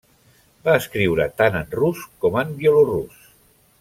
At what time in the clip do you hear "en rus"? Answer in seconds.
1.59-2.01